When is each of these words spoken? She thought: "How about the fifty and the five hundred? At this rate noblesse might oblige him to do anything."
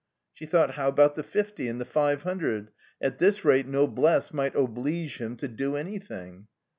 She 0.33 0.47
thought: 0.47 0.71
"How 0.71 0.87
about 0.87 1.13
the 1.13 1.21
fifty 1.21 1.67
and 1.67 1.79
the 1.79 1.85
five 1.85 2.23
hundred? 2.23 2.71
At 2.99 3.19
this 3.19 3.45
rate 3.45 3.67
noblesse 3.67 4.33
might 4.33 4.55
oblige 4.55 5.17
him 5.19 5.35
to 5.35 5.47
do 5.47 5.75
anything." 5.75 6.47